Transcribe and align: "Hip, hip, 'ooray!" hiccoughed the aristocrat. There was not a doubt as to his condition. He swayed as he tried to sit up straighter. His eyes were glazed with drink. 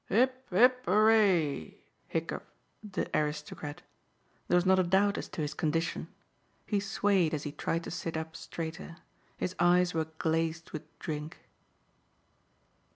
"Hip, 0.09 0.49
hip, 0.49 0.83
'ooray!" 0.87 1.77
hiccoughed 2.07 2.41
the 2.81 3.07
aristocrat. 3.15 3.83
There 4.47 4.55
was 4.57 4.65
not 4.65 4.79
a 4.79 4.83
doubt 4.83 5.15
as 5.19 5.29
to 5.29 5.41
his 5.43 5.53
condition. 5.53 6.07
He 6.65 6.79
swayed 6.79 7.35
as 7.35 7.43
he 7.43 7.51
tried 7.51 7.83
to 7.83 7.91
sit 7.91 8.17
up 8.17 8.35
straighter. 8.35 8.95
His 9.37 9.53
eyes 9.59 9.93
were 9.93 10.05
glazed 10.17 10.71
with 10.71 10.81
drink. 10.97 11.37